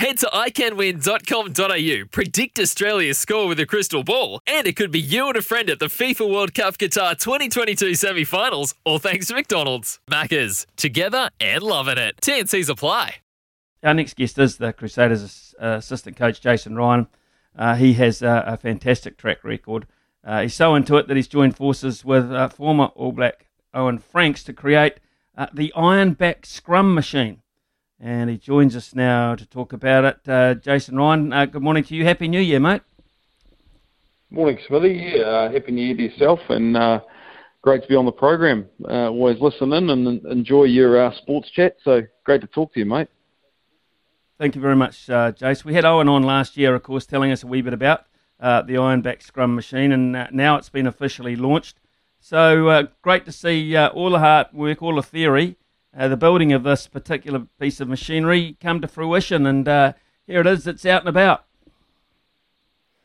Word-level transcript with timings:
Head 0.00 0.16
to 0.20 0.30
iCanWin.com.au, 0.32 2.06
predict 2.10 2.58
Australia's 2.58 3.18
score 3.18 3.46
with 3.46 3.60
a 3.60 3.66
crystal 3.66 4.02
ball, 4.02 4.40
and 4.46 4.66
it 4.66 4.74
could 4.74 4.90
be 4.90 4.98
you 4.98 5.28
and 5.28 5.36
a 5.36 5.42
friend 5.42 5.68
at 5.68 5.78
the 5.78 5.88
FIFA 5.88 6.32
World 6.32 6.54
Cup 6.54 6.78
Qatar 6.78 7.18
2022 7.18 7.94
semi 7.96 8.24
finals, 8.24 8.74
all 8.86 8.98
thanks 8.98 9.26
to 9.26 9.34
McDonald's. 9.34 10.00
Maccas, 10.10 10.64
together 10.76 11.28
and 11.38 11.62
loving 11.62 11.98
it. 11.98 12.16
TNCs 12.22 12.70
apply. 12.70 13.16
Our 13.82 13.92
next 13.92 14.16
guest 14.16 14.38
is 14.38 14.56
the 14.56 14.72
Crusaders 14.72 15.54
assistant 15.58 16.16
coach, 16.16 16.40
Jason 16.40 16.76
Ryan. 16.76 17.06
Uh, 17.54 17.74
he 17.74 17.92
has 17.92 18.22
uh, 18.22 18.42
a 18.46 18.56
fantastic 18.56 19.18
track 19.18 19.44
record. 19.44 19.86
Uh, 20.24 20.40
he's 20.40 20.54
so 20.54 20.76
into 20.76 20.96
it 20.96 21.08
that 21.08 21.16
he's 21.18 21.28
joined 21.28 21.58
forces 21.58 22.06
with 22.06 22.32
uh, 22.32 22.48
former 22.48 22.86
All 22.94 23.12
Black 23.12 23.48
Owen 23.74 23.98
Franks 23.98 24.42
to 24.44 24.54
create 24.54 24.94
uh, 25.36 25.48
the 25.52 25.74
Ironback 25.76 26.46
Scrum 26.46 26.94
Machine. 26.94 27.42
And 28.02 28.30
he 28.30 28.38
joins 28.38 28.74
us 28.76 28.94
now 28.94 29.34
to 29.34 29.44
talk 29.44 29.74
about 29.74 30.04
it. 30.06 30.26
Uh, 30.26 30.54
Jason 30.54 30.96
Ryan, 30.96 31.34
uh, 31.34 31.44
good 31.44 31.62
morning 31.62 31.84
to 31.84 31.94
you. 31.94 32.04
Happy 32.06 32.28
New 32.28 32.40
Year, 32.40 32.58
mate. 32.58 32.80
Morning, 34.30 34.58
Smithy. 34.66 35.22
Uh, 35.22 35.50
happy 35.50 35.72
New 35.72 35.84
Year 35.84 35.96
to 35.96 36.02
yourself, 36.04 36.40
and 36.48 36.78
uh, 36.78 37.00
great 37.60 37.82
to 37.82 37.88
be 37.88 37.94
on 37.94 38.06
the 38.06 38.12
program. 38.12 38.66
Uh, 38.88 39.10
always 39.10 39.38
listen 39.38 39.74
in 39.74 39.90
and 39.90 40.24
enjoy 40.24 40.64
your 40.64 41.12
sports 41.18 41.50
chat. 41.50 41.76
So 41.84 42.00
great 42.24 42.40
to 42.40 42.46
talk 42.46 42.72
to 42.72 42.78
you, 42.80 42.86
mate. 42.86 43.08
Thank 44.38 44.54
you 44.54 44.62
very 44.62 44.76
much, 44.76 45.06
Jace. 45.06 45.66
We 45.66 45.74
had 45.74 45.84
Owen 45.84 46.08
on 46.08 46.22
last 46.22 46.56
year, 46.56 46.74
of 46.74 46.82
course, 46.82 47.04
telling 47.04 47.30
us 47.30 47.42
a 47.42 47.46
wee 47.46 47.60
bit 47.60 47.74
about 47.74 48.06
the 48.40 48.76
Ironback 48.76 49.22
Scrum 49.22 49.54
Machine, 49.54 49.92
and 49.92 50.12
now 50.32 50.56
it's 50.56 50.70
been 50.70 50.86
officially 50.86 51.36
launched. 51.36 51.76
So 52.18 52.68
uh, 52.68 52.84
great 53.02 53.26
to 53.26 53.32
see 53.32 53.76
uh, 53.76 53.88
all 53.88 54.10
the 54.10 54.20
hard 54.20 54.46
work, 54.54 54.82
all 54.82 54.96
the 54.96 55.02
theory, 55.02 55.56
uh, 55.96 56.08
the 56.08 56.16
building 56.16 56.52
of 56.52 56.62
this 56.62 56.86
particular 56.86 57.46
piece 57.58 57.80
of 57.80 57.88
machinery 57.88 58.56
come 58.60 58.80
to 58.80 58.88
fruition, 58.88 59.46
and 59.46 59.66
uh, 59.66 59.92
here 60.26 60.40
it 60.40 60.46
is. 60.46 60.66
It's 60.66 60.86
out 60.86 61.02
and 61.02 61.08
about. 61.08 61.44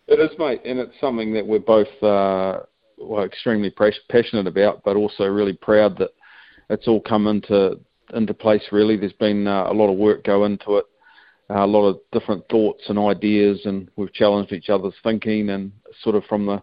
It 0.07 0.19
is, 0.19 0.37
mate, 0.37 0.61
and 0.65 0.79
it's 0.79 0.99
something 1.01 1.33
that 1.33 1.47
we're 1.47 1.59
both 1.59 1.87
uh, 2.03 2.59
well, 2.97 3.23
extremely 3.23 3.71
passionate 3.71 4.47
about, 4.47 4.83
but 4.83 4.95
also 4.95 5.25
really 5.25 5.53
proud 5.53 5.97
that 5.97 6.11
it's 6.69 6.87
all 6.87 7.01
come 7.01 7.27
into 7.27 7.79
into 8.13 8.33
place. 8.33 8.61
Really, 8.71 8.97
there's 8.97 9.13
been 9.13 9.47
uh, 9.47 9.65
a 9.67 9.73
lot 9.73 9.91
of 9.91 9.97
work 9.97 10.23
go 10.23 10.45
into 10.45 10.77
it, 10.77 10.85
a 11.49 11.65
lot 11.65 11.87
of 11.87 11.99
different 12.11 12.47
thoughts 12.49 12.83
and 12.87 12.99
ideas, 12.99 13.61
and 13.65 13.89
we've 13.95 14.13
challenged 14.13 14.53
each 14.53 14.69
other's 14.69 14.93
thinking, 15.03 15.49
and 15.49 15.71
sort 16.03 16.15
of 16.15 16.23
from 16.25 16.45
the 16.45 16.61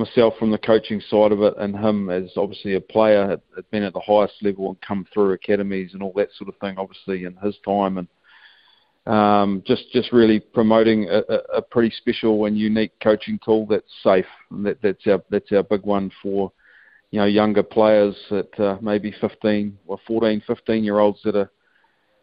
myself 0.00 0.34
from 0.38 0.50
the 0.50 0.58
coaching 0.58 1.00
side 1.00 1.32
of 1.32 1.42
it, 1.42 1.54
and 1.58 1.76
him 1.76 2.10
as 2.10 2.30
obviously 2.36 2.74
a 2.74 2.80
player, 2.80 3.28
had, 3.28 3.40
had 3.54 3.70
been 3.70 3.82
at 3.82 3.92
the 3.92 4.00
highest 4.00 4.34
level 4.42 4.68
and 4.68 4.80
come 4.80 5.06
through 5.12 5.32
academies 5.32 5.90
and 5.92 6.02
all 6.02 6.12
that 6.16 6.30
sort 6.36 6.48
of 6.48 6.56
thing, 6.58 6.76
obviously 6.78 7.24
in 7.24 7.36
his 7.36 7.56
time, 7.64 7.98
and 7.98 8.08
um, 9.06 9.62
just 9.66 9.84
just 9.92 10.12
really 10.12 10.40
promoting 10.40 11.08
a, 11.08 11.22
a, 11.54 11.62
pretty 11.62 11.94
special 11.96 12.44
and 12.44 12.58
unique 12.58 12.92
coaching 13.02 13.38
tool 13.44 13.66
that's 13.66 13.90
safe. 14.02 14.26
And 14.50 14.66
that, 14.66 14.82
that's 14.82 15.06
our 15.06 15.22
that's 15.30 15.52
our 15.52 15.62
big 15.62 15.82
one 15.82 16.10
for 16.22 16.52
you 17.10 17.18
know 17.18 17.26
younger 17.26 17.62
players 17.62 18.14
at 18.30 18.60
uh, 18.60 18.76
maybe 18.82 19.14
15 19.20 19.78
or 19.86 19.98
14, 20.06 20.42
15 20.46 20.84
year 20.84 20.98
olds 20.98 21.20
that 21.24 21.36
are 21.36 21.50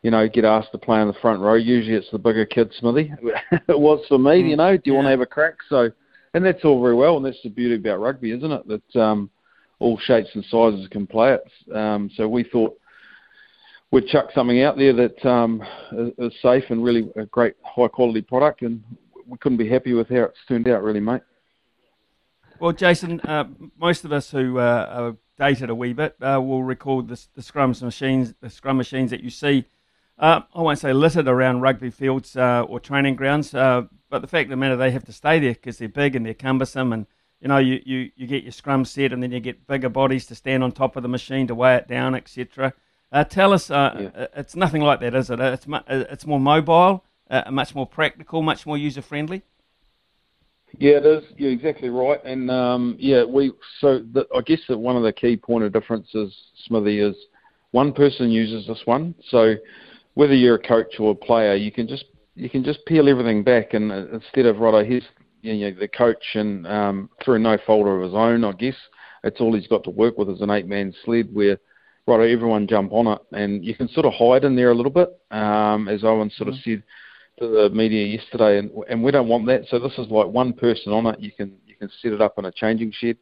you 0.03 0.11
know, 0.11 0.27
get 0.29 0.45
asked 0.45 0.71
to 0.71 0.77
play 0.77 1.01
in 1.01 1.07
the 1.07 1.13
front 1.15 1.41
row. 1.41 1.55
Usually 1.55 1.95
it's 1.95 2.09
the 2.11 2.17
bigger 2.19 2.45
kids, 2.45 2.75
Smithy. 2.79 3.11
it 3.51 3.79
was 3.79 4.05
for 4.07 4.17
me, 4.17 4.41
you 4.41 4.55
know, 4.55 4.77
do 4.77 4.83
you 4.85 4.93
yeah. 4.93 4.95
want 4.95 5.05
to 5.07 5.09
have 5.09 5.21
a 5.21 5.25
crack? 5.25 5.55
So 5.67 5.91
and 6.37 6.45
that's 6.45 6.63
all 6.63 6.79
very 6.79 6.93
well, 6.93 7.17
and 7.17 7.25
that's 7.25 7.41
the 7.43 7.49
beauty 7.49 7.75
about 7.75 7.99
rugby, 7.99 8.31
isn't 8.31 8.51
it? 8.51 8.67
That 8.67 9.01
um, 9.01 9.31
all 9.79 9.97
shapes 9.97 10.29
and 10.35 10.45
sizes 10.45 10.87
can 10.89 11.07
play 11.07 11.33
it. 11.33 11.75
Um, 11.75 12.11
so 12.15 12.27
we 12.27 12.43
thought 12.43 12.79
we'd 13.89 14.07
chuck 14.07 14.27
something 14.35 14.61
out 14.61 14.77
there 14.77 14.93
that 14.93 15.25
um, 15.25 15.63
is, 15.91 16.33
safe 16.43 16.65
and 16.69 16.83
really 16.83 17.09
a 17.15 17.25
great 17.25 17.55
high 17.63 17.87
quality 17.87 18.21
product, 18.21 18.61
and 18.61 18.83
we 19.25 19.35
couldn't 19.39 19.57
be 19.57 19.67
happy 19.67 19.93
with 19.93 20.09
how 20.09 20.25
it's 20.25 20.37
turned 20.47 20.67
out, 20.67 20.83
really, 20.83 20.99
mate. 20.99 21.23
Well, 22.59 22.71
Jason, 22.71 23.19
uh, 23.21 23.45
most 23.75 24.05
of 24.05 24.11
us 24.11 24.29
who 24.29 24.59
uh, 24.59 24.87
are 24.91 25.17
dated 25.39 25.71
a 25.71 25.75
wee 25.75 25.93
bit 25.93 26.17
uh, 26.21 26.39
will 26.39 26.63
recall 26.63 27.01
the, 27.01 27.19
the 27.33 27.41
scrum 27.41 27.73
machines, 27.81 28.35
the 28.41 28.49
scrum 28.51 28.77
machines 28.77 29.09
that 29.09 29.23
you 29.23 29.31
see. 29.31 29.65
Uh, 30.19 30.41
I 30.53 30.61
won't 30.61 30.77
say 30.77 30.93
littered 30.93 31.27
around 31.27 31.61
rugby 31.61 31.89
fields 31.89 32.37
uh, 32.37 32.63
or 32.67 32.79
training 32.79 33.15
grounds, 33.15 33.55
uh, 33.55 33.83
but 34.09 34.21
the 34.21 34.27
fact 34.27 34.45
of 34.45 34.49
the 34.51 34.55
matter, 34.57 34.75
they 34.75 34.91
have 34.91 35.05
to 35.05 35.13
stay 35.13 35.39
there 35.39 35.53
because 35.53 35.77
they're 35.77 35.89
big 35.89 36.15
and 36.15 36.25
they're 36.25 36.33
cumbersome. 36.33 36.93
And, 36.93 37.05
you 37.41 37.47
know, 37.47 37.57
you, 37.57 37.81
you, 37.85 38.11
you 38.15 38.27
get 38.27 38.43
your 38.43 38.51
scrum 38.51 38.85
set 38.85 39.13
and 39.13 39.21
then 39.21 39.31
you 39.31 39.39
get 39.39 39.67
bigger 39.67 39.89
bodies 39.89 40.25
to 40.27 40.35
stand 40.35 40.63
on 40.63 40.71
top 40.71 40.95
of 40.95 41.03
the 41.03 41.09
machine 41.09 41.47
to 41.47 41.55
weigh 41.55 41.75
it 41.75 41.87
down, 41.87 42.15
etc. 42.15 42.73
Uh, 43.11 43.23
tell 43.23 43.53
us, 43.53 43.69
uh, 43.69 43.95
yeah. 43.99 44.21
Uh, 44.23 44.27
it's 44.35 44.55
nothing 44.55 44.81
like 44.81 44.99
that, 45.01 45.13
is 45.15 45.29
it? 45.29 45.39
Uh, 45.39 45.51
it's, 45.51 45.67
mu- 45.67 45.77
uh, 45.77 46.05
it's 46.09 46.25
more 46.25 46.39
mobile, 46.39 47.03
uh, 47.29 47.49
much 47.51 47.75
more 47.75 47.85
practical, 47.85 48.41
much 48.41 48.65
more 48.65 48.77
user 48.77 49.01
friendly. 49.01 49.43
Yeah, 50.77 50.97
it 50.97 51.05
is. 51.05 51.23
You're 51.37 51.51
exactly 51.51 51.89
right. 51.89 52.23
And 52.23 52.51
um, 52.51 52.95
yeah, 52.99 53.23
we 53.23 53.51
so 53.79 53.99
the, 53.99 54.27
I 54.35 54.41
guess 54.41 54.59
that 54.67 54.77
one 54.77 54.97
of 54.97 55.03
the 55.03 55.13
key 55.13 55.37
point 55.37 55.63
of 55.63 55.71
differences, 55.71 56.35
Smithy, 56.65 56.99
is 56.99 57.15
one 57.71 57.93
person 57.93 58.29
uses 58.29 58.67
this 58.67 58.81
one. 58.85 59.15
So 59.29 59.55
whether 60.15 60.33
you're 60.33 60.55
a 60.55 60.61
coach 60.61 60.99
or 60.99 61.11
a 61.11 61.15
player, 61.15 61.55
you 61.55 61.71
can 61.71 61.87
just 61.87 62.05
you 62.37 62.49
can 62.49 62.63
just 62.63 62.85
peel 62.85 63.09
everything 63.09 63.43
back, 63.43 63.73
and 63.73 63.91
uh, 63.91 64.05
instead 64.13 64.45
of 64.45 64.59
right, 64.59 64.85
here's 64.85 65.03
you 65.41 65.53
know 65.55 65.79
the 65.79 65.87
coach, 65.87 66.35
and 66.35 66.67
um, 66.67 67.09
through 67.23 67.39
no 67.39 67.57
fault 67.65 67.87
of 67.87 68.01
his 68.01 68.13
own, 68.13 68.43
I 68.43 68.51
guess 68.53 68.75
it's 69.23 69.41
all 69.41 69.55
he's 69.55 69.67
got 69.67 69.83
to 69.85 69.89
work 69.89 70.17
with 70.17 70.29
is 70.29 70.41
an 70.41 70.51
eight-man 70.51 70.93
sled 71.03 71.29
where 71.33 71.57
right, 72.05 72.29
everyone 72.29 72.67
jump 72.67 72.93
on 72.93 73.07
it, 73.07 73.19
and 73.33 73.65
you 73.65 73.75
can 73.75 73.89
sort 73.89 74.05
of 74.05 74.13
hide 74.13 74.45
in 74.45 74.55
there 74.55 74.71
a 74.71 74.75
little 74.75 74.91
bit, 74.91 75.09
um, 75.31 75.87
as 75.87 76.03
Owen 76.03 76.29
sort 76.29 76.49
mm-hmm. 76.49 76.57
of 76.57 76.63
said 76.63 76.83
to 77.39 77.47
the 77.47 77.69
media 77.75 78.05
yesterday, 78.05 78.59
and 78.59 78.71
and 78.87 79.03
we 79.03 79.11
don't 79.11 79.27
want 79.27 79.47
that. 79.47 79.63
So 79.69 79.79
this 79.79 79.97
is 79.97 80.07
like 80.09 80.27
one 80.27 80.53
person 80.53 80.93
on 80.93 81.07
it. 81.07 81.19
You 81.19 81.31
can 81.31 81.57
you 81.65 81.75
can 81.75 81.89
set 82.01 82.13
it 82.13 82.21
up 82.21 82.37
in 82.37 82.45
a 82.45 82.51
changing 82.51 82.93
shed. 82.95 83.17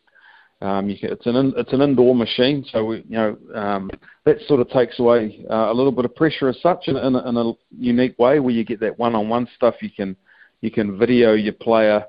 Um, 0.61 0.87
can, 0.95 1.11
it's 1.11 1.25
an 1.25 1.35
in, 1.35 1.53
it's 1.57 1.73
an 1.73 1.81
indoor 1.81 2.15
machine, 2.15 2.65
so 2.71 2.85
we, 2.85 2.97
you 3.09 3.17
know 3.17 3.37
um, 3.53 3.91
that 4.23 4.37
sort 4.47 4.61
of 4.61 4.69
takes 4.69 4.99
away 4.99 5.45
uh, 5.49 5.69
a 5.69 5.73
little 5.73 5.91
bit 5.91 6.05
of 6.05 6.15
pressure 6.15 6.47
as 6.47 6.59
such 6.61 6.87
in, 6.87 6.95
in, 6.95 7.15
a, 7.15 7.29
in 7.29 7.37
a 7.37 7.51
unique 7.77 8.17
way, 8.17 8.39
where 8.39 8.53
you 8.53 8.63
get 8.63 8.79
that 8.79 8.97
one-on-one 8.97 9.47
stuff. 9.55 9.75
You 9.81 9.89
can 9.89 10.15
you 10.61 10.71
can 10.71 10.97
video 10.97 11.33
your 11.33 11.53
player 11.53 12.05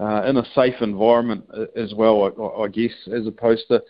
uh, 0.00 0.22
in 0.26 0.38
a 0.38 0.44
safe 0.54 0.74
environment 0.80 1.44
uh, 1.52 1.66
as 1.76 1.92
well, 1.94 2.24
I, 2.24 2.62
I 2.64 2.68
guess, 2.68 2.92
as 3.14 3.26
opposed 3.26 3.68
to 3.68 3.82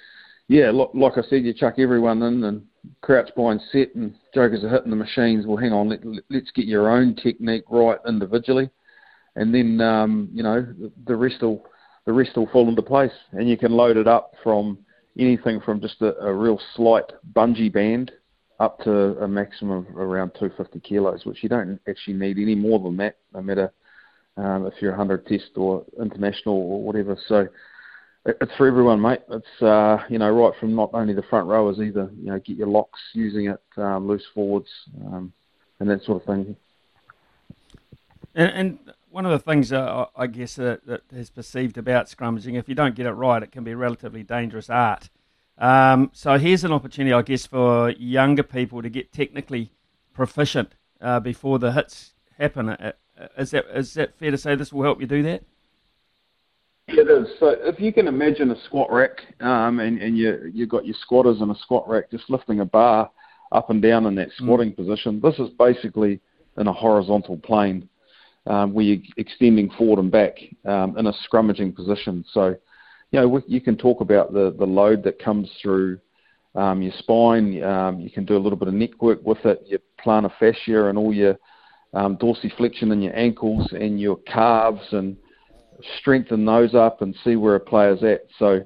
yeah, 0.49 0.71
like 0.71 1.17
I 1.17 1.23
said, 1.23 1.45
you 1.45 1.55
chuck 1.55 1.75
everyone 1.79 2.23
in 2.23 2.45
and 2.45 2.67
crouch 3.01 3.31
behind 3.35 3.63
set 3.73 3.95
and 3.95 4.15
jokers 4.35 4.63
are 4.63 4.69
hitting 4.69 4.91
the 4.91 4.97
machines. 4.97 5.47
Well, 5.47 5.57
hang 5.57 5.73
on, 5.73 5.89
let, 5.89 6.01
let's 6.29 6.51
get 6.51 6.67
your 6.67 6.91
own 6.91 7.17
technique 7.17 7.65
right 7.71 7.99
individually, 8.07 8.69
and 9.37 9.55
then 9.55 9.81
um, 9.81 10.29
you 10.33 10.43
know 10.43 10.61
the, 10.63 10.93
the 11.07 11.17
rest 11.17 11.41
will 11.41 11.65
the 12.07 12.13
rest 12.13 12.37
will 12.37 12.49
fall 12.49 12.69
into 12.69 12.83
place, 12.83 13.13
and 13.33 13.49
you 13.49 13.57
can 13.57 13.73
load 13.73 13.97
it 13.97 14.07
up 14.07 14.33
from 14.43 14.79
anything 15.19 15.61
from 15.61 15.81
just 15.81 16.01
a, 16.03 16.17
a 16.19 16.33
real 16.33 16.61
slight 16.75 17.05
bungee 17.35 17.73
band 17.73 18.13
up 18.61 18.79
to 18.81 19.19
a 19.19 19.29
maximum 19.29 19.87
of 19.87 19.97
around 19.97 20.31
250 20.39 20.81
kilos, 20.81 21.25
which 21.25 21.43
you 21.43 21.49
don't 21.49 21.81
actually 21.89 22.15
need 22.15 22.39
any 22.39 22.55
more 22.55 22.79
than 22.79 22.97
that, 22.97 23.17
no 23.33 23.43
matter 23.43 23.73
um, 24.37 24.67
if 24.67 24.75
you're 24.81 24.93
a 24.93 24.97
100 24.97 25.27
test 25.27 25.51
or 25.57 25.85
international 26.01 26.55
or 26.55 26.83
whatever. 26.83 27.17
So 27.29 27.49
it's 28.27 28.53
for 28.57 28.67
everyone, 28.67 29.01
mate. 29.01 29.21
It's 29.31 29.63
uh, 29.63 29.99
you 30.09 30.19
know 30.19 30.31
right 30.31 30.59
from 30.59 30.75
not 30.75 30.91
only 30.95 31.15
the 31.15 31.23
front 31.23 31.47
rowers 31.47 31.79
either. 31.79 32.11
You 32.17 32.31
know, 32.31 32.39
get 32.39 32.57
your 32.57 32.69
locks 32.69 33.01
using 33.13 33.51
it, 33.51 33.61
um, 33.77 34.09
loose 34.09 34.25
forwards, 34.35 34.69
um, 35.07 35.33
and 35.81 35.91
that 35.91 36.03
sort 36.05 36.23
of 36.23 36.27
thing. 36.27 36.57
And, 38.35 38.51
and 38.51 38.79
one 39.11 39.25
of 39.25 39.33
the 39.33 39.39
things 39.39 39.73
uh, 39.73 40.07
I 40.17 40.27
guess 40.27 40.59
uh, 40.59 40.79
that 40.87 41.03
is 41.13 41.31
perceived 41.31 41.79
about 41.79 42.07
scrummaging, 42.07 42.59
if 42.59 42.69
you 42.69 42.75
don't 42.75 42.95
get 42.95 43.07
it 43.07 43.13
right, 43.13 43.43
it 43.43 43.53
can 43.53 43.65
be 43.65 43.73
a 43.73 43.77
relatively 43.77 44.23
dangerous 44.23 44.69
art. 44.69 45.09
Um, 45.57 46.11
so 46.13 46.37
here's 46.37 46.65
an 46.65 46.73
opportunity, 46.73 47.13
I 47.13 47.23
guess, 47.23 47.47
for 47.47 47.91
younger 47.91 48.43
people 48.43 48.83
to 48.83 48.89
get 48.89 49.13
technically 49.13 49.71
proficient 50.13 50.75
uh, 51.01 51.21
before 51.21 51.59
the 51.59 51.73
hits 51.73 52.15
happen. 52.39 52.71
Uh, 52.71 52.93
uh, 53.19 53.29
is 53.39 53.53
that 53.53 53.67
is 53.73 53.95
that 53.95 54.19
fair 54.19 54.33
to 54.33 54.39
say? 54.39 54.57
This 54.57 54.73
will 54.73 54.83
help 54.83 55.01
you 55.01 55.07
do 55.07 55.23
that. 55.23 55.45
It 56.89 57.09
is. 57.09 57.29
So 57.39 57.51
if 57.51 57.79
you 57.79 57.93
can 57.93 58.09
imagine 58.09 58.51
a 58.51 58.61
squat 58.65 58.91
rack, 58.91 59.21
um, 59.41 59.79
and 59.79 60.03
and 60.03 60.19
you 60.19 60.51
you 60.53 60.67
got 60.67 60.85
your 60.85 60.97
squatters 61.01 61.41
in 61.41 61.51
a 61.51 61.55
squat 61.55 61.89
rack 61.89 62.11
just 62.11 62.29
lifting 62.29 62.59
a 62.61 62.65
bar 62.65 63.11
up 63.53 63.71
and 63.71 63.81
down 63.81 64.07
in 64.07 64.17
that 64.17 64.31
mm. 64.31 64.37
squatting 64.39 64.73
mm. 64.73 64.77
position. 64.77 65.21
This 65.21 65.39
is 65.39 65.51
basically 65.51 66.21
in 66.59 66.67
a 66.67 66.73
horizontal 66.73 67.37
plane 67.37 67.89
um, 68.47 68.73
where 68.73 68.85
you're 68.85 69.03
extending 69.17 69.71
forward 69.71 69.99
and 69.99 70.11
back 70.11 70.39
um, 70.65 70.97
in 70.99 71.07
a 71.07 71.13
scrummaging 71.29 71.75
position. 71.75 72.25
So, 72.33 72.57
you 73.11 73.21
know, 73.21 73.43
you 73.47 73.61
can 73.61 73.77
talk 73.77 74.01
about 74.01 74.33
the, 74.33 74.55
the 74.59 74.67
load 74.67 75.03
that 75.05 75.23
comes 75.23 75.51
through 75.63 75.99
um, 76.55 76.83
your 76.83 76.93
spine. 76.99 77.63
Um, 77.63 78.01
you 78.01 78.11
can 78.11 78.25
do 78.25 78.37
a 78.37 78.39
little 78.39 78.59
bit 78.59 78.69
of 78.69 78.75
neck 78.75 79.01
work 79.03 79.21
with 79.25 79.45
it, 79.45 79.63
your 79.67 79.81
plantar 80.05 80.33
fascia 80.39 80.89
and 80.89 80.99
all 80.99 81.13
your 81.13 81.39
um, 81.95 82.17
dorsiflexion 82.17 82.93
in 82.93 83.03
your 83.03 83.17
ankles 83.17 83.73
and 83.73 84.01
your 84.01 84.17
calves 84.19 84.87
and 84.93 85.17
strengthen 85.99 86.45
those 86.45 86.75
up 86.75 87.03
and 87.03 87.15
see 87.25 87.37
where 87.37 87.57
a 87.57 87.61
player's 87.61 88.03
at. 88.03 88.27
So, 88.39 88.65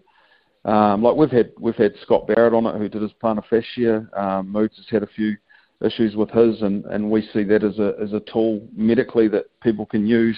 um, 0.65 1.03
like 1.03 1.17
we've 1.17 1.31
had 1.31 1.53
we've 1.59 1.77
had 1.77 1.95
Scott 2.03 2.27
Barrett 2.27 2.53
on 2.53 2.67
it 2.67 2.77
who 2.77 2.89
did 2.89 3.03
his 3.03 3.13
plantar 3.23 3.45
fascia. 3.49 4.09
Um, 4.15 4.53
has 4.55 4.71
had 4.91 5.03
a 5.03 5.07
few 5.07 5.37
issues 5.85 6.17
with 6.17 6.31
his, 6.31 6.63
and, 6.63 6.85
and 6.87 7.11
we 7.11 7.23
see 7.33 7.45
that 7.45 7.63
as 7.63 7.79
a 7.79 7.95
as 8.03 8.13
a 8.13 8.21
tool 8.21 8.67
medically 8.75 9.29
that 9.29 9.47
people 9.61 9.87
can 9.87 10.07
use 10.07 10.37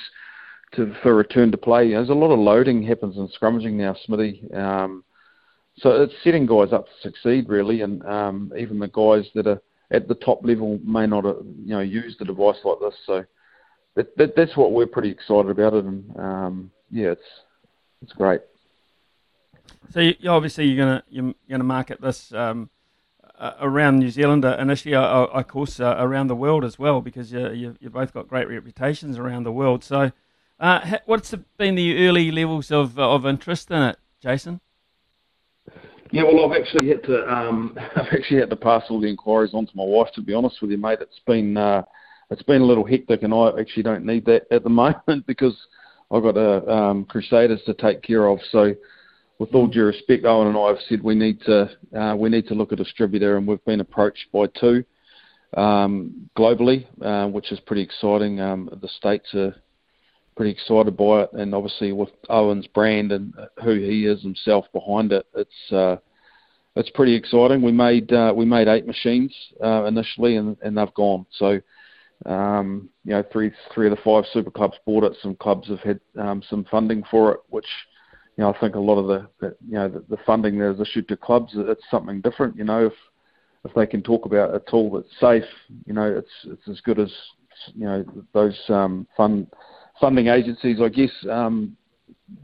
to 0.72 0.94
for 1.02 1.14
return 1.14 1.50
to 1.50 1.58
play. 1.58 1.90
There's 1.90 2.10
a 2.10 2.14
lot 2.14 2.32
of 2.32 2.38
loading 2.38 2.82
happens 2.82 3.16
in 3.16 3.28
scrummaging 3.28 3.72
now, 3.72 3.96
Smithy. 4.04 4.42
Um, 4.54 5.04
so 5.78 6.02
it's 6.02 6.12
setting 6.22 6.46
guys 6.46 6.72
up 6.72 6.86
to 6.86 6.92
succeed 7.02 7.48
really, 7.48 7.82
and 7.82 8.04
um, 8.04 8.52
even 8.58 8.78
the 8.78 8.88
guys 8.88 9.26
that 9.34 9.46
are 9.46 9.60
at 9.90 10.06
the 10.08 10.14
top 10.14 10.44
level 10.44 10.78
may 10.84 11.06
not 11.06 11.24
have, 11.24 11.38
you 11.64 11.74
know 11.74 11.80
use 11.80 12.16
the 12.18 12.24
device 12.24 12.58
like 12.64 12.78
this. 12.80 12.94
So 13.06 13.24
that, 13.96 14.16
that, 14.16 14.36
that's 14.36 14.56
what 14.56 14.72
we're 14.72 14.86
pretty 14.86 15.10
excited 15.10 15.50
about 15.50 15.74
it, 15.74 15.84
and 15.84 16.16
um, 16.18 16.70
yeah, 16.90 17.12
it's 17.12 17.22
it's 18.02 18.12
great. 18.12 18.42
So 19.92 20.00
you, 20.00 20.14
obviously 20.28 20.66
you're 20.66 20.84
gonna 20.84 21.02
you're 21.08 21.34
gonna 21.50 21.64
market 21.64 22.00
this 22.00 22.32
um, 22.32 22.68
uh, 23.40 23.54
around 23.60 23.98
New 23.98 24.10
Zealand 24.10 24.44
uh, 24.44 24.56
initially, 24.58 24.94
uh, 24.94 25.00
uh, 25.00 25.30
of 25.32 25.48
course, 25.48 25.80
uh, 25.80 25.96
around 25.98 26.26
the 26.26 26.36
world 26.36 26.62
as 26.62 26.78
well, 26.78 27.00
because 27.00 27.32
you 27.32 27.50
you 27.50 27.76
you 27.80 27.88
both 27.88 28.12
got 28.12 28.28
great 28.28 28.46
reputations 28.46 29.18
around 29.18 29.44
the 29.44 29.52
world. 29.52 29.82
So, 29.82 30.12
uh, 30.60 30.98
what's 31.06 31.34
been 31.56 31.74
the 31.74 32.06
early 32.06 32.30
levels 32.30 32.70
of 32.70 32.98
of 32.98 33.24
interest 33.24 33.70
in 33.70 33.82
it, 33.82 33.96
Jason? 34.20 34.60
Yeah, 36.12 36.24
well, 36.24 36.44
I've 36.44 36.60
actually 36.60 36.88
had 36.88 37.02
to 37.04 37.32
um, 37.32 37.78
I've 37.96 38.12
actually 38.12 38.40
had 38.40 38.50
to 38.50 38.56
pass 38.56 38.84
all 38.90 39.00
the 39.00 39.08
inquiries 39.08 39.54
on 39.54 39.66
to 39.66 39.72
my 39.74 39.84
wife. 39.84 40.12
To 40.14 40.22
be 40.22 40.34
honest 40.34 40.60
with 40.60 40.70
you, 40.70 40.78
mate, 40.78 40.98
it's 41.00 41.20
been 41.26 41.56
it's 42.30 42.42
been 42.42 42.60
a 42.60 42.66
little 42.66 42.84
hectic, 42.84 43.22
and 43.22 43.32
I 43.32 43.58
actually 43.58 43.84
don't 43.84 44.04
need 44.04 44.26
that 44.26 44.46
at 44.50 44.64
the 44.64 44.68
moment 45.08 45.26
because 45.26 45.56
I've 46.10 46.22
got 46.22 46.36
a 46.36 46.70
um, 46.70 47.06
Crusaders 47.06 47.62
to 47.64 47.72
take 47.72 48.02
care 48.02 48.26
of. 48.26 48.38
So 48.50 48.74
with 49.40 49.54
all 49.54 49.66
due 49.66 49.86
respect, 49.86 50.26
Owen 50.26 50.48
and 50.48 50.56
I 50.56 50.68
have 50.68 50.78
said 50.86 51.02
we 51.02 51.14
need 51.14 51.40
to 51.46 51.70
uh, 51.98 52.14
we 52.14 52.28
need 52.28 52.46
to 52.48 52.54
look 52.54 52.72
at 52.72 52.80
a 52.80 52.84
distributor, 52.84 53.38
and 53.38 53.46
we've 53.46 53.64
been 53.64 53.80
approached 53.80 54.26
by 54.32 54.44
two 54.48 54.84
um, 55.56 56.28
globally, 56.36 56.86
uh, 57.02 57.26
which 57.26 57.50
is 57.50 57.58
pretty 57.60 57.80
exciting. 57.80 58.38
Um, 58.38 58.68
the 58.82 58.88
states 58.88 59.34
are 59.34 59.56
pretty 60.36 60.52
excited 60.52 60.94
by 60.94 61.22
it, 61.22 61.32
and 61.32 61.54
obviously 61.54 61.92
with 61.92 62.10
Owen's 62.28 62.66
brand 62.66 63.12
and 63.12 63.32
who 63.64 63.76
he 63.76 64.04
is 64.04 64.22
himself 64.22 64.66
behind 64.74 65.10
it, 65.10 65.26
it's 65.34 65.72
uh, 65.72 65.96
it's 66.76 66.90
pretty 66.90 67.14
exciting. 67.14 67.62
We 67.62 67.72
made 67.72 68.12
uh, 68.12 68.34
we 68.36 68.44
made 68.44 68.68
eight 68.68 68.86
machines 68.86 69.34
uh, 69.64 69.84
initially, 69.84 70.36
and, 70.36 70.58
and 70.62 70.76
they've 70.76 70.94
gone. 70.94 71.24
So 71.38 71.58
um, 72.26 72.90
you 73.06 73.14
know, 73.14 73.24
three 73.32 73.52
three 73.74 73.86
of 73.88 73.96
the 73.96 74.02
five 74.04 74.24
super 74.34 74.50
clubs 74.50 74.76
bought 74.84 75.04
it. 75.04 75.16
Some 75.22 75.34
clubs 75.36 75.68
have 75.68 75.80
had 75.80 75.98
um, 76.18 76.42
some 76.50 76.66
funding 76.70 77.04
for 77.10 77.32
it, 77.32 77.40
which 77.48 77.64
you 78.40 78.46
know, 78.46 78.54
I 78.54 78.58
think 78.58 78.74
a 78.74 78.80
lot 78.80 78.96
of 78.96 79.06
the, 79.06 79.28
the 79.38 79.54
you 79.68 79.74
know 79.74 79.86
the, 79.86 80.02
the 80.08 80.16
funding 80.24 80.58
that 80.60 80.70
is 80.70 80.80
issued 80.80 81.08
to 81.08 81.16
clubs, 81.18 81.52
it's 81.54 81.82
something 81.90 82.22
different. 82.22 82.56
You 82.56 82.64
know, 82.64 82.86
if 82.86 82.94
if 83.66 83.74
they 83.74 83.86
can 83.86 84.02
talk 84.02 84.24
about 84.24 84.54
a 84.54 84.60
tool 84.60 84.90
that's 84.92 85.20
safe, 85.20 85.44
you 85.84 85.92
know, 85.92 86.10
it's 86.10 86.30
it's 86.44 86.66
as 86.66 86.80
good 86.80 86.98
as 86.98 87.12
you 87.74 87.84
know 87.84 88.02
those 88.32 88.58
um, 88.70 89.06
fund 89.14 89.46
funding 90.00 90.28
agencies, 90.28 90.80
I 90.80 90.88
guess, 90.88 91.10
um, 91.30 91.76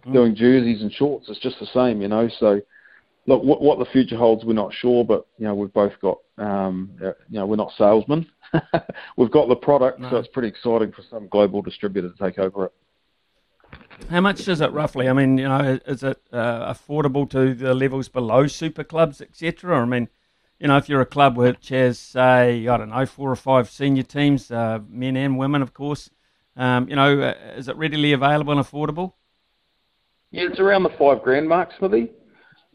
mm. 0.07 0.13
doing 0.13 0.35
jerseys 0.35 0.83
and 0.83 0.93
shorts. 0.93 1.31
It's 1.31 1.41
just 1.41 1.59
the 1.61 1.67
same, 1.73 2.03
you 2.03 2.09
know. 2.09 2.29
So, 2.41 2.61
look, 3.27 3.43
what, 3.43 3.63
what 3.63 3.79
the 3.79 3.87
future 3.87 4.19
holds, 4.19 4.45
we're 4.45 4.53
not 4.53 4.75
sure, 4.75 5.03
but 5.03 5.27
you 5.39 5.47
know, 5.47 5.55
we've 5.55 5.73
both 5.73 5.95
got, 6.03 6.19
um, 6.37 6.91
uh, 7.03 7.13
you 7.31 7.39
know, 7.39 7.47
we're 7.47 7.57
not 7.57 7.73
salesmen. 7.79 8.27
we've 9.17 9.31
got 9.31 9.49
the 9.49 9.57
product, 9.57 9.99
no. 9.99 10.11
so 10.11 10.17
it's 10.17 10.29
pretty 10.29 10.49
exciting 10.49 10.93
for 10.93 11.05
some 11.09 11.27
global 11.29 11.63
distributor 11.63 12.11
to 12.11 12.19
take 12.23 12.39
over 12.39 12.67
it. 12.67 12.73
How 14.11 14.21
much 14.21 14.47
is 14.47 14.61
it 14.61 14.73
roughly? 14.73 15.09
I 15.09 15.13
mean, 15.13 15.39
you 15.39 15.49
know, 15.49 15.79
is 15.87 16.03
it 16.03 16.21
uh, 16.33 16.73
affordable 16.73 17.29
to 17.31 17.55
the 17.55 17.75
levels 17.75 18.09
below 18.09 18.47
super 18.47 18.85
clubs, 18.85 19.21
etc.? 19.21 19.81
I 19.81 19.85
mean, 19.85 20.09
you 20.61 20.69
know, 20.69 20.77
if 20.77 20.89
you're 20.89 21.01
a 21.01 21.07
club 21.07 21.37
which 21.37 21.71
has, 21.71 21.99
say, 21.99 22.69
I 22.69 22.77
don't 22.77 22.91
know, 22.91 23.05
four 23.05 23.31
or 23.31 23.37
five 23.37 23.69
senior 23.69 24.05
teams, 24.05 24.51
uh, 24.51 24.79
men 24.89 25.17
and 25.17 25.37
women, 25.37 25.61
of 25.61 25.75
course, 25.75 26.11
um, 26.57 26.89
you 26.89 26.97
know, 26.97 27.21
uh, 27.21 27.35
is 27.57 27.69
it 27.69 27.77
readily 27.77 28.13
available 28.13 28.53
and 28.53 28.61
affordable? 28.61 29.15
Yeah, 30.31 30.45
it's 30.51 30.61
around 30.61 30.85
the 30.85 30.91
five 30.99 31.23
grand 31.23 31.49
mark, 31.49 31.71
Smithy. 31.79 32.11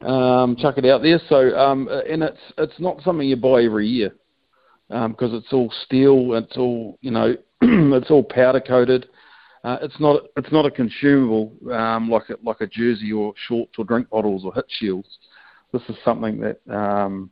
Um, 0.02 0.56
chuck 0.56 0.78
it 0.78 0.86
out 0.86 1.02
there. 1.02 1.22
So, 1.30 1.58
um, 1.58 1.88
and 1.88 2.24
it's 2.24 2.40
it's 2.58 2.80
not 2.80 3.02
something 3.04 3.28
you 3.28 3.36
buy 3.36 3.64
every 3.64 3.88
year 3.88 4.16
because 4.90 5.32
um, 5.32 5.36
it's 5.36 5.54
all 5.54 5.72
steel. 5.86 6.34
It's 6.34 6.58
all 6.58 6.98
you 7.02 7.12
know. 7.12 7.36
it's 7.62 8.10
all 8.10 8.24
powder 8.24 8.60
coated. 8.60 9.08
Uh, 9.64 9.78
it's 9.82 10.00
not 10.00 10.24
it's 10.38 10.52
not 10.52 10.66
a 10.66 10.72
consumable 10.72 11.54
um, 11.72 12.10
like 12.10 12.30
a, 12.30 12.36
like 12.44 12.62
a 12.62 12.68
jersey 12.68 13.12
or 13.12 13.34
shorts 13.48 13.74
or 13.78 13.86
drink 13.86 14.10
bottles 14.10 14.44
or 14.44 14.54
hit 14.54 14.66
shields. 14.80 15.08
This 15.72 15.84
is 15.88 15.96
something 16.04 16.40
that 16.40 16.60
um, 16.74 17.30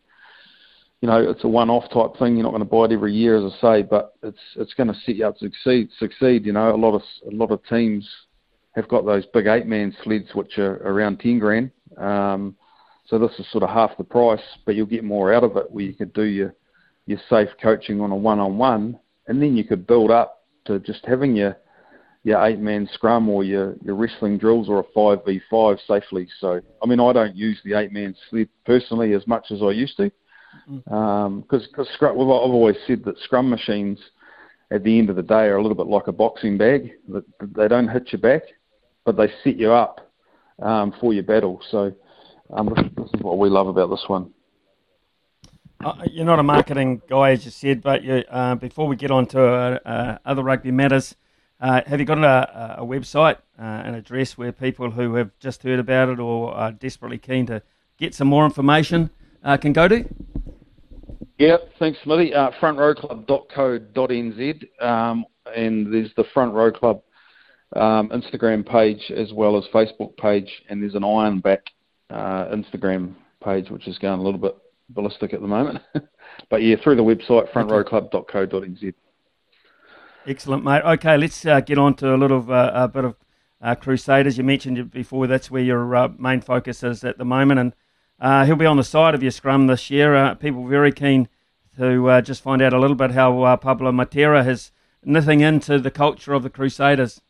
you 1.02 1.08
know 1.08 1.18
it's 1.18 1.44
a 1.44 1.48
one-off 1.48 1.90
type 1.92 2.20
thing. 2.20 2.36
You're 2.36 2.44
not 2.44 2.52
going 2.52 2.62
to 2.62 2.70
buy 2.70 2.86
it 2.86 2.92
every 2.92 3.14
year, 3.14 3.36
as 3.36 3.52
I 3.54 3.62
say, 3.62 3.84
but 3.84 4.16
it's 4.22 4.38
it's 4.58 4.74
going 4.76 4.88
to 4.88 5.00
set 5.06 5.16
you 5.16 5.26
up 5.26 5.38
to 5.38 5.46
succeed. 5.46 5.90
Succeed. 5.98 6.46
You 6.46 6.54
know, 6.54 6.74
a 6.74 6.78
lot 6.78 6.94
of 6.94 7.02
a 7.32 7.36
lot 7.36 7.52
of 7.52 7.66
teams 7.66 8.08
have 8.76 8.88
got 8.88 9.06
those 9.06 9.26
big 9.34 9.48
eight-man 9.48 9.96
sleds 10.04 10.30
which 10.36 10.60
are 10.60 10.76
around 10.88 11.20
ten 11.20 11.40
grand. 11.40 11.72
Um, 11.98 12.56
so 13.08 13.18
this 13.18 13.32
is 13.40 13.52
sort 13.52 13.64
of 13.64 13.72
half 13.72 13.98
the 13.98 14.04
price, 14.04 14.40
but 14.68 14.76
you'll 14.76 14.86
get 14.86 15.04
more 15.04 15.34
out 15.34 15.44
of 15.44 15.58
it 15.58 15.72
where 15.72 15.84
you 15.84 15.96
could 15.96 16.14
do 16.14 16.24
your 16.24 16.54
your 17.08 17.20
safe 17.28 17.50
coaching 17.60 18.02
on 18.02 18.12
a 18.12 18.16
one-on-one, 18.16 19.00
and 19.26 19.42
then 19.42 19.58
you 19.58 19.64
could 19.64 19.88
build 19.88 20.12
up 20.12 20.46
to 20.66 20.78
just 20.78 21.04
having 21.08 21.36
your 21.36 21.58
your 22.24 22.46
eight 22.46 22.60
man 22.60 22.88
scrum 22.94 23.30
or 23.30 23.44
your, 23.44 23.76
your 23.84 23.96
wrestling 23.96 24.38
drills 24.38 24.68
or 24.68 24.80
a 24.80 24.84
5v5 24.98 25.80
safely. 25.88 26.28
So, 26.40 26.62
I 26.84 26.86
mean, 26.86 27.00
I 27.00 27.14
don't 27.14 27.36
use 27.36 27.60
the 27.64 27.76
eight 27.76 27.92
man 27.92 28.16
sled 28.30 28.50
personally 28.66 29.14
as 29.14 29.26
much 29.28 29.48
as 29.52 29.62
I 29.62 29.72
used 29.72 29.98
to. 29.98 30.12
Because 30.68 30.84
mm-hmm. 30.88 30.94
um, 30.94 31.44
cause 31.44 31.88
scrum, 31.94 32.18
well, 32.18 32.32
I've 32.32 32.52
always 32.52 32.76
said 32.88 33.04
that 33.06 33.20
scrum 33.20 33.50
machines 33.50 34.00
at 34.72 34.84
the 34.84 35.00
end 35.00 35.10
of 35.10 35.16
the 35.16 35.24
day 35.24 35.46
are 35.46 35.58
a 35.58 35.62
little 35.62 35.78
bit 35.78 35.88
like 35.88 36.08
a 36.08 36.12
boxing 36.12 36.58
bag. 36.58 36.92
They 37.08 37.68
don't 37.68 37.88
hit 37.88 38.12
your 38.12 38.22
back, 38.22 38.44
but 39.06 39.16
they 39.16 39.32
set 39.44 39.58
you 39.58 39.72
up 39.72 40.12
um, 40.62 40.94
for 41.00 41.14
your 41.14 41.24
battle. 41.24 41.62
So, 41.72 41.94
um, 42.52 42.74
this, 42.76 42.86
this, 42.98 43.10
is 43.14 43.22
what 43.22 43.38
we 43.38 43.50
love 43.50 43.68
about 43.68 43.90
this 43.90 44.04
one. 44.08 44.32
Uh, 45.84 46.04
you're 46.12 46.26
not 46.26 46.40
a 46.40 46.44
marketing 46.44 47.02
guy, 47.10 47.32
as 47.32 47.46
you 47.46 47.52
said, 47.52 47.82
but 47.82 48.04
you, 48.04 48.24
uh, 48.30 48.56
before 48.56 48.88
we 48.88 48.96
get 48.96 49.12
on 49.12 49.26
to 49.28 49.42
uh, 49.42 49.80
uh 49.86 50.18
other 50.26 50.44
rugby 50.44 50.72
matters, 50.72 51.16
uh, 51.60 51.82
have 51.86 52.00
you 52.00 52.06
got 52.06 52.20
a, 52.20 52.82
a 52.82 52.86
website, 52.86 53.38
uh, 53.60 53.64
an 53.64 53.96
address 53.96 54.38
where 54.38 54.52
people 54.52 54.92
who 54.92 55.16
have 55.16 55.32
just 55.40 55.64
heard 55.64 55.80
about 55.80 56.10
it 56.10 56.20
or 56.20 56.54
are 56.54 56.72
desperately 56.72 57.18
keen 57.18 57.48
to 57.48 57.64
get 57.98 58.14
some 58.16 58.28
more 58.28 58.46
information 58.46 59.10
uh, 59.44 59.58
can 59.58 59.74
go 59.74 59.88
to? 59.88 60.06
Yeah, 61.38 61.58
thanks, 61.78 62.00
Smithy. 62.04 62.34
Uh, 62.34 62.52
frontrowclub.co.nz, 62.62 64.84
um, 64.84 65.26
and 65.56 65.94
there's 65.94 66.12
the 66.16 66.26
Front 66.34 66.54
Row 66.54 66.72
Club 66.72 67.02
um, 67.76 68.10
Instagram 68.10 68.68
page 68.68 69.12
as 69.16 69.32
well 69.34 69.58
as 69.58 69.64
Facebook 69.74 70.18
page, 70.18 70.50
and 70.70 70.82
there's 70.82 70.96
an 70.96 71.04
Ironback 71.04 71.60
uh, 72.10 72.46
Instagram 72.46 73.14
page 73.44 73.70
which 73.70 73.88
is 73.88 73.98
going 73.98 74.20
a 74.20 74.24
little 74.24 74.40
bit 74.40 74.58
ballistic 74.90 75.34
at 75.34 75.42
the 75.42 75.48
moment. 75.48 75.82
but 76.50 76.62
yeah, 76.62 76.76
through 76.84 76.96
the 76.96 77.04
website 77.04 77.52
frontrowclub.co.nz. 77.52 78.94
Excellent, 80.30 80.64
mate. 80.64 80.84
Okay, 80.86 81.18
let's 81.18 81.44
uh, 81.44 81.60
get 81.60 81.80
on 81.80 81.96
to 81.96 82.14
a 82.14 82.16
little 82.16 82.54
uh, 82.54 82.70
a 82.72 82.88
bit 82.88 83.04
of 83.04 83.16
uh, 83.64 83.74
Crusaders. 83.74 84.38
You 84.38 84.44
mentioned 84.44 84.92
before 84.92 85.26
that's 85.26 85.50
where 85.50 85.64
your 85.64 85.96
uh, 85.96 86.10
main 86.20 86.40
focus 86.40 86.84
is 86.84 87.04
at 87.04 87.18
the 87.18 87.26
moment, 87.26 87.60
and 87.60 87.74
uh, 88.20 88.46
he'll 88.46 88.56
be 88.56 88.68
on 88.68 88.78
the 88.78 88.84
side 88.84 89.16
of 89.16 89.24
your 89.24 89.32
scrum 89.32 89.66
this 89.66 89.90
year. 89.90 90.16
Uh, 90.16 90.36
people 90.36 90.68
very 90.68 90.92
keen 90.92 91.30
to 91.78 92.22
just 92.22 92.44
find 92.44 92.62
out 92.62 92.74
a 92.74 92.80
little 92.80 92.96
bit 92.96 93.10
how 93.10 93.56
Pablo 93.56 93.92
Matera 93.92 94.48
is 94.48 94.72
knitting 95.04 95.40
into 95.40 95.80
the 95.80 95.90
culture 95.90 96.34
of 96.34 96.44
the 96.44 96.50
Crusaders. 96.52 97.22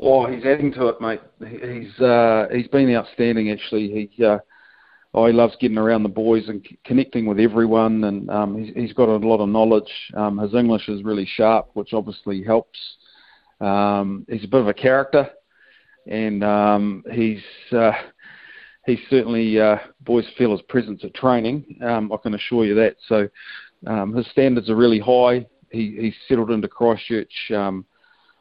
Oh, 0.00 0.26
he's 0.26 0.44
adding 0.44 0.72
to 0.72 0.88
it, 0.88 1.00
mate. 1.00 1.20
He's 1.38 1.92
he's 2.52 2.68
been 2.68 2.92
outstanding. 2.96 3.52
Actually, 3.52 4.10
he 4.16 4.26
oh, 5.14 5.26
he 5.26 5.32
loves 5.32 5.56
getting 5.60 5.78
around 5.78 6.02
the 6.02 6.08
boys 6.08 6.48
and 6.48 6.64
c- 6.68 6.78
connecting 6.84 7.26
with 7.26 7.38
everyone, 7.38 8.04
and 8.04 8.30
um, 8.30 8.62
he's, 8.62 8.74
he's 8.74 8.92
got 8.92 9.08
a 9.08 9.16
lot 9.16 9.40
of 9.40 9.48
knowledge. 9.48 9.90
Um, 10.14 10.38
his 10.38 10.54
English 10.54 10.88
is 10.88 11.02
really 11.02 11.26
sharp, 11.26 11.70
which 11.74 11.92
obviously 11.92 12.42
helps. 12.42 12.78
Um, 13.60 14.24
he's 14.28 14.44
a 14.44 14.48
bit 14.48 14.60
of 14.60 14.68
a 14.68 14.74
character, 14.74 15.28
and 16.06 16.44
um, 16.44 17.04
he's 17.12 17.42
uh, 17.72 17.92
he's 18.86 19.00
certainly 19.10 19.60
uh, 19.60 19.76
boys 20.00 20.26
feel 20.36 20.52
his 20.52 20.62
presence 20.62 21.02
at 21.04 21.14
training. 21.14 21.78
Um, 21.82 22.12
I 22.12 22.16
can 22.16 22.34
assure 22.34 22.64
you 22.64 22.74
that. 22.76 22.96
So 23.06 23.28
um, 23.86 24.14
his 24.14 24.26
standards 24.30 24.70
are 24.70 24.76
really 24.76 25.00
high. 25.00 25.46
He, 25.70 25.96
he's 26.00 26.14
settled 26.26 26.50
into 26.50 26.68
Christchurch. 26.68 27.50
Um, 27.54 27.84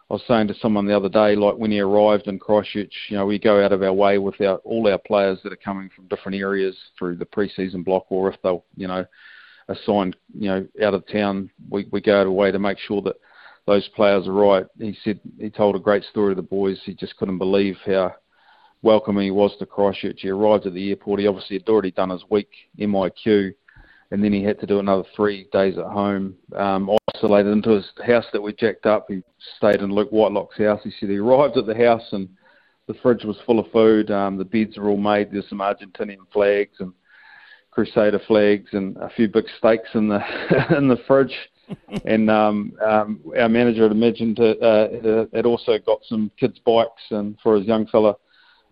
I 0.10 0.14
was 0.14 0.24
saying 0.26 0.48
to 0.48 0.56
someone 0.56 0.86
the 0.86 0.96
other 0.96 1.10
day, 1.10 1.36
like 1.36 1.56
when 1.56 1.72
he 1.72 1.82
arrived 1.82 2.28
in 2.28 2.40
Christchurch, 2.40 2.94
you 3.10 3.18
know, 3.18 3.26
we 3.26 3.38
go 3.38 3.64
out 3.64 3.74
of 3.74 3.84
our 3.84 3.92
way 3.92 4.18
with 4.18 4.40
our, 4.40 4.56
all 4.58 4.88
our 4.88 4.98
players 4.98 5.40
that 5.44 5.52
are 5.52 5.58
coming 5.58 5.90
from 5.94 6.08
different 6.08 6.38
areas 6.38 6.78
through 6.98 7.18
the 7.18 7.26
pre-season 7.26 7.84
block, 7.84 8.06
or 8.10 8.32
if 8.32 8.42
they'll, 8.42 8.64
you 8.78 8.88
know, 8.88 9.06
assigned, 9.68 10.16
you 10.34 10.48
know, 10.48 10.66
out 10.82 10.94
of 10.94 11.06
town, 11.08 11.50
we 11.70 11.88
we 11.92 12.00
go 12.00 12.22
out 12.22 12.28
of 12.28 12.32
way 12.32 12.52
to 12.52 12.60
make 12.60 12.80
sure 12.80 13.02
that 13.02 13.18
those 13.66 13.88
players 13.90 14.28
are 14.30 14.34
right. 14.34 14.66
He 14.80 14.98
said 15.04 15.20
he 15.38 15.50
told 15.50 15.76
a 15.76 15.80
great 15.80 16.06
story 16.06 16.34
to 16.34 16.42
the 16.42 16.48
boys. 16.48 16.80
He 16.86 16.94
just 16.94 17.18
couldn't 17.18 17.38
believe 17.38 17.76
how 17.86 18.16
welcoming 18.82 19.26
he 19.26 19.32
was 19.32 19.56
to 19.60 19.66
Christchurch. 19.66 20.22
He 20.22 20.30
arrived 20.30 20.66
at 20.66 20.74
the 20.74 20.90
airport. 20.90 21.20
He 21.20 21.28
obviously 21.28 21.58
had 21.58 21.68
already 21.68 21.92
done 21.92 22.12
his 22.12 22.24
week 22.30 22.50
MIQ 22.80 23.56
and 24.12 24.24
then 24.24 24.32
he 24.32 24.44
had 24.44 24.60
to 24.60 24.66
do 24.66 24.80
another 24.80 25.04
three 25.16 25.48
days 25.52 25.78
at 25.78 25.86
home, 25.86 26.36
um, 26.56 26.90
isolated 27.14 27.50
into 27.50 27.72
his 27.72 27.90
house 28.06 28.26
that 28.32 28.42
we 28.42 28.54
jacked 28.54 28.86
up. 28.86 29.06
He 29.10 29.22
stayed 29.58 29.82
in 29.82 29.92
Luke 29.92 30.10
Whitelock's 30.10 30.58
house. 30.58 30.82
He 30.84 30.92
said 31.00 31.10
he 31.10 31.18
arrived 31.18 31.58
at 31.58 31.66
the 31.66 31.76
house 31.76 32.08
and 32.14 32.30
the 32.88 32.94
fridge 32.96 33.26
was 33.26 33.38
full 33.46 33.60
of 33.60 33.70
food. 33.72 34.10
Um, 34.10 34.38
the 34.38 34.46
beds 34.46 34.78
are 34.78 34.88
all 34.88 34.98
made. 34.98 35.32
There's 35.32 35.50
some 35.50 35.60
Argentinian 35.60 36.32
flags 36.32 36.78
and 36.80 36.94
Crusader 37.72 38.22
flags 38.28 38.70
and 38.72 38.96
a 38.98 39.10
few 39.10 39.28
big 39.28 39.46
steaks 39.58 39.90
in 39.94 40.08
the 40.08 40.22
in 40.78 40.88
the 40.88 40.98
fridge. 41.06 41.36
and 42.06 42.30
um, 42.30 42.72
um, 42.86 43.20
our 43.38 43.50
manager 43.50 43.84
had 43.84 43.92
imagined 43.92 44.40
it, 44.40 44.58
uh, 44.64 45.28
it 45.38 45.46
also 45.46 45.78
got 45.86 46.00
some 46.08 46.32
kids' 46.40 46.60
bikes 46.66 47.04
and 47.12 47.38
for 47.44 47.58
his 47.58 47.68
young 47.68 47.86
fella 47.88 48.16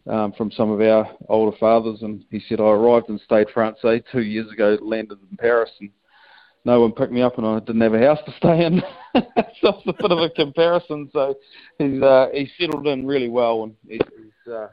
um, 0.07 0.31
from 0.33 0.51
some 0.51 0.69
of 0.71 0.81
our 0.81 1.09
older 1.29 1.55
fathers, 1.57 2.01
and 2.01 2.24
he 2.29 2.41
said 2.47 2.59
I 2.59 2.65
arrived 2.65 3.09
in 3.09 3.19
Stade 3.19 3.47
Francais 3.53 4.03
two 4.12 4.21
years 4.21 4.51
ago, 4.51 4.77
landed 4.81 5.17
in 5.29 5.38
Paris, 5.38 5.71
and 5.79 5.89
no 6.63 6.81
one 6.81 6.91
picked 6.91 7.12
me 7.12 7.21
up, 7.21 7.38
and 7.38 7.45
I 7.45 7.59
didn't 7.59 7.81
have 7.81 7.93
a 7.93 8.00
house 8.00 8.19
to 8.25 8.33
stay 8.38 8.65
in. 8.65 8.81
so 9.15 9.21
it's 9.69 9.88
a 9.88 9.93
bit 9.93 10.12
of 10.12 10.19
a 10.19 10.29
comparison. 10.29 11.09
So 11.13 11.35
he's 11.77 12.01
uh, 12.01 12.27
he's 12.33 12.50
settled 12.59 12.88
in 12.88 13.05
really 13.05 13.29
well, 13.29 13.63
and 13.63 13.75
he's 13.88 14.53
uh, 14.53 14.67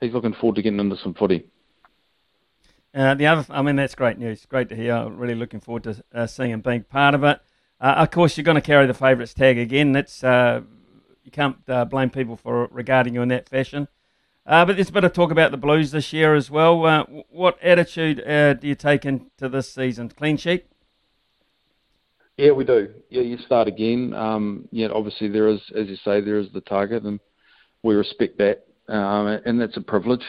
he's 0.00 0.12
looking 0.12 0.34
forward 0.34 0.56
to 0.56 0.62
getting 0.62 0.80
into 0.80 0.96
some 0.96 1.14
footy. 1.14 1.46
Uh, 2.94 3.14
the 3.14 3.26
other, 3.26 3.44
I 3.50 3.60
mean, 3.62 3.74
that's 3.74 3.96
great 3.96 4.18
news. 4.18 4.46
Great 4.46 4.68
to 4.68 4.76
hear. 4.76 4.94
I'm 4.94 5.18
really 5.18 5.34
looking 5.34 5.58
forward 5.58 5.82
to 5.84 6.04
uh, 6.14 6.26
seeing 6.28 6.52
him 6.52 6.60
being 6.60 6.84
part 6.84 7.14
of 7.14 7.24
it. 7.24 7.40
Uh, 7.80 7.94
of 7.98 8.12
course, 8.12 8.36
you're 8.36 8.44
going 8.44 8.54
to 8.54 8.60
carry 8.60 8.86
the 8.86 8.94
favourites 8.94 9.34
tag 9.34 9.58
again. 9.58 9.90
That's 9.92 10.22
uh, 10.22 10.60
you 11.24 11.32
can't 11.32 11.56
uh, 11.68 11.84
blame 11.86 12.10
people 12.10 12.36
for 12.36 12.68
regarding 12.70 13.14
you 13.14 13.22
in 13.22 13.28
that 13.30 13.48
fashion. 13.48 13.88
Uh, 14.46 14.64
but 14.64 14.76
there's 14.76 14.90
a 14.90 14.92
bit 14.92 15.04
of 15.04 15.12
talk 15.12 15.30
about 15.30 15.50
the 15.50 15.56
Blues 15.56 15.90
this 15.90 16.12
year 16.12 16.34
as 16.34 16.50
well. 16.50 16.84
Uh, 16.84 17.04
what 17.30 17.58
attitude 17.62 18.22
uh, 18.28 18.52
do 18.52 18.68
you 18.68 18.74
take 18.74 19.06
into 19.06 19.48
this 19.48 19.72
season? 19.72 20.10
Clean 20.10 20.36
sheet? 20.36 20.66
Yeah, 22.36 22.50
we 22.50 22.64
do. 22.64 22.92
Yeah, 23.08 23.22
you 23.22 23.38
start 23.38 23.68
again. 23.68 24.12
Um, 24.12 24.68
obviously 24.92 25.28
there 25.28 25.48
is, 25.48 25.60
as 25.74 25.86
you 25.86 25.96
say, 26.04 26.20
there 26.20 26.38
is 26.38 26.48
the 26.52 26.60
target, 26.60 27.04
and 27.04 27.20
we 27.82 27.94
respect 27.94 28.38
that, 28.38 28.66
um, 28.88 29.28
and 29.46 29.60
that's 29.60 29.76
a 29.76 29.80
privilege. 29.80 30.24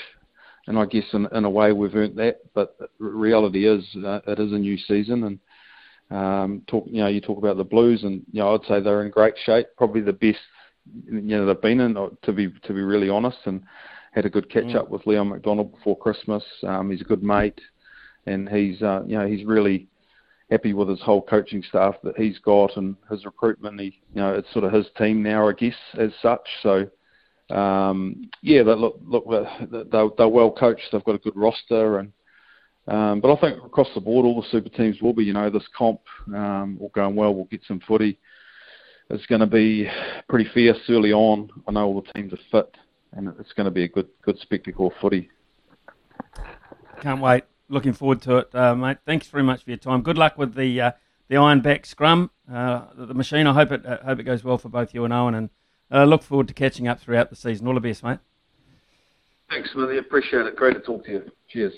And 0.68 0.80
I 0.80 0.86
guess 0.86 1.04
in, 1.14 1.28
in 1.32 1.46
a 1.46 1.50
way 1.50 1.74
we've 1.74 1.96
earned 1.96 2.18
that. 2.18 2.42
But 2.54 2.76
reality 3.00 3.68
is, 3.68 3.84
uh, 4.04 4.22
it 4.28 4.40
is 4.40 4.52
a 4.54 4.58
new 4.58 4.78
season, 4.78 5.24
and 6.10 6.18
um, 6.18 6.62
talk. 6.68 6.86
You 6.88 7.02
know, 7.02 7.08
you 7.08 7.22
talk 7.22 7.40
about 7.40 7.58
the 7.58 7.64
Blues, 7.64 8.04
and 8.04 8.24
you 8.32 8.40
know, 8.40 8.54
I'd 8.54 8.66
say 8.68 8.80
they're 8.80 9.04
in 9.04 9.12
great 9.12 9.36
shape. 9.44 9.68
Probably 9.78 10.02
the 10.02 10.14
best 10.14 10.40
you 11.06 11.22
know 11.22 11.46
they've 11.48 11.62
been 11.62 11.82
in, 11.82 11.96
to 11.96 12.32
be 12.32 12.54
to 12.64 12.74
be 12.74 12.82
really 12.82 13.10
honest, 13.10 13.40
and 13.46 13.64
had 14.16 14.26
a 14.26 14.30
good 14.30 14.50
catch 14.50 14.64
mm. 14.64 14.76
up 14.76 14.90
with 14.90 15.06
Leon 15.06 15.30
MacDonald 15.30 15.74
before 15.74 15.98
Christmas. 15.98 16.44
Um, 16.66 16.90
he's 16.90 17.02
a 17.02 17.06
good 17.06 17.22
mate, 17.22 17.60
and 18.26 18.48
he's 18.48 18.82
uh, 18.82 19.04
you 19.06 19.18
know 19.18 19.28
he's 19.28 19.46
really 19.46 19.88
happy 20.50 20.74
with 20.74 20.88
his 20.88 21.02
whole 21.02 21.22
coaching 21.22 21.64
staff 21.68 21.96
that 22.04 22.18
he's 22.18 22.40
got 22.40 22.76
and 22.78 22.96
his 23.10 23.26
recruitment. 23.26 23.80
He 23.80 24.00
you 24.14 24.22
know 24.22 24.34
it's 24.34 24.52
sort 24.54 24.66
of 24.66 24.72
his 24.72 24.88
team 24.98 25.22
now, 25.22 25.50
I 25.50 25.54
guess, 25.54 25.76
as 26.00 26.12
such. 26.22 26.48
So 26.64 26.90
um, 27.54 28.30
yeah, 28.42 28.64
but 28.64 28.80
look 28.80 29.00
look 29.04 29.26
they're, 29.70 30.10
they're 30.18 30.28
well 30.30 30.52
coached. 30.52 30.84
They've 30.92 31.04
got 31.04 31.16
a 31.16 31.20
good 31.20 31.36
roster 31.36 32.00
and. 32.00 32.12
Um, 32.88 33.20
but 33.20 33.36
I 33.36 33.42
think 33.42 33.64
across 33.66 33.88
the 33.96 34.00
board, 34.00 34.28
all 34.28 34.40
the 34.40 34.48
super 34.52 34.70
teams 34.70 35.02
will 35.02 35.12
be. 35.12 35.24
You 35.24 35.34
know, 35.34 35.50
this 35.50 35.68
comp 35.76 36.02
um, 36.28 36.78
all 36.80 36.92
going 36.94 37.16
well. 37.16 37.34
We'll 37.34 37.46
get 37.46 37.64
some 37.68 37.80
footy. 37.80 38.20
It's 39.10 39.26
going 39.26 39.42
to 39.42 39.48
be 39.48 39.90
pretty 40.30 40.48
fierce 40.54 40.78
early 40.88 41.12
on. 41.12 41.50
I 41.68 41.72
know 41.72 41.88
all 41.88 42.00
the 42.00 42.14
teams 42.14 42.32
are 42.32 42.38
fit 42.52 42.78
and 43.16 43.34
it's 43.40 43.54
going 43.54 43.66
to 43.66 43.72
be 43.72 43.84
a 43.84 43.88
good 43.88 44.08
good 44.22 44.38
spectacle 44.40 44.88
of 44.88 44.94
footy. 45.02 45.30
Can't 47.02 47.22
wait. 47.22 47.44
Looking 47.68 47.94
forward 47.94 48.22
to 48.24 48.38
it, 48.38 48.54
uh, 48.54 48.76
mate. 48.76 48.98
Thanks 49.06 49.28
very 49.28 49.44
much 49.44 49.64
for 49.64 49.72
your 49.72 49.78
time. 49.78 50.02
Good 50.02 50.18
luck 50.18 50.38
with 50.38 50.54
the 50.54 50.82
uh, 50.82 50.92
the 51.28 51.36
Ironback 51.36 51.86
scrum, 51.86 52.30
uh, 52.52 52.84
the, 52.96 53.08
the, 53.08 53.14
machine. 53.14 53.48
I 53.48 53.54
hope 53.54 53.72
it 53.72 53.86
uh, 53.86 53.98
hope 54.04 54.20
it 54.20 54.24
goes 54.24 54.44
well 54.44 54.58
for 54.58 54.70
both 54.70 54.94
you 54.94 55.04
and 55.04 55.14
Owen, 55.14 55.34
and 55.34 55.50
uh, 55.92 56.04
look 56.04 56.22
forward 56.22 56.48
to 56.50 56.54
catching 56.54 56.88
up 56.88 57.00
throughout 57.00 57.30
the 57.30 57.36
season. 57.36 57.68
All 57.68 57.74
the 57.74 57.80
best, 57.80 58.04
mate. 58.04 58.20
Thanks, 59.50 59.72
Smithy. 59.72 59.98
Appreciate 59.98 60.46
it. 60.46 60.56
Great 60.56 60.74
to 60.74 60.80
talk 60.80 61.06
to 61.06 61.12
you. 61.12 61.32
Cheers. 61.50 61.74